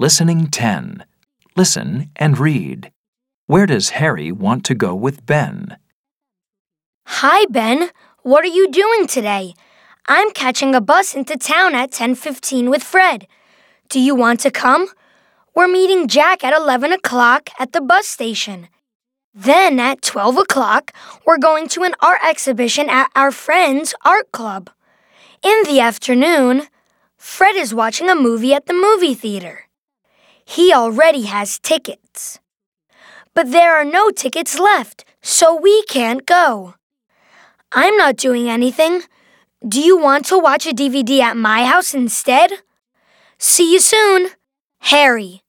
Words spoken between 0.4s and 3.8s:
10. Listen and read. Where